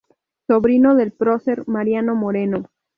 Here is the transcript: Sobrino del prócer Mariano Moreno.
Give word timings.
Sobrino 0.47 0.95
del 0.95 1.11
prócer 1.11 1.67
Mariano 1.67 2.15
Moreno. 2.15 2.65